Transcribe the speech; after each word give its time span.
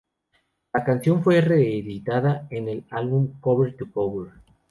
La 0.73 0.83
canción 0.83 1.21
fue 1.23 1.41
reeditada 1.41 2.47
en 2.49 2.67
el 2.67 2.83
álbum 2.89 3.39
"Cover 3.39 3.77
to 3.77 3.85
Cover". 3.91 4.29